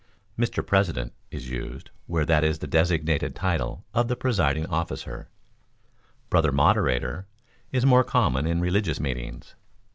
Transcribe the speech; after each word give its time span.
["Mr. 0.35 0.65
President" 0.65 1.13
is 1.29 1.51
used 1.51 1.91
where 2.07 2.25
that 2.25 2.43
is 2.43 2.57
the 2.57 2.65
designated 2.65 3.35
title 3.35 3.85
of 3.93 4.07
the 4.07 4.15
presiding 4.15 4.65
officer; 4.65 5.29
"Brother 6.27 6.51
Moderator" 6.51 7.27
is 7.71 7.85
more 7.85 8.03
common 8.03 8.47
in 8.47 8.61
religious 8.61 8.99
meetings. 8.99 9.53